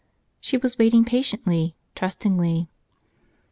She 0.39 0.57
was 0.57 0.79
waiting 0.79 1.05
patiently, 1.05 1.75
trustingly. 1.93 2.69